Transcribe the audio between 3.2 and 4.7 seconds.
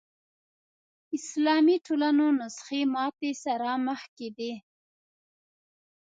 سره مخ کېدې